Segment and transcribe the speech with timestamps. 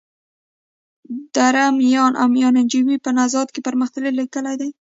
[1.35, 4.69] دره میان او ميانجوی په نوزاد کي پرمختللي کلي دي.